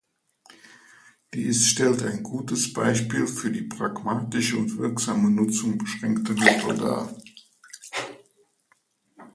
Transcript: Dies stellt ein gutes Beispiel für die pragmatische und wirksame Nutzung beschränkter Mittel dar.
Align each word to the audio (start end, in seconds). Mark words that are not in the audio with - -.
Dies 1.35 1.67
stellt 1.67 2.01
ein 2.01 2.23
gutes 2.23 2.73
Beispiel 2.73 3.27
für 3.27 3.51
die 3.51 3.61
pragmatische 3.61 4.57
und 4.57 4.75
wirksame 4.79 5.29
Nutzung 5.29 5.77
beschränkter 5.77 6.33
Mittel 6.33 6.75
dar. 6.75 7.15